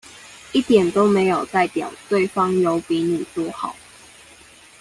[0.51, 3.75] 一點都沒有代表對方有比你多好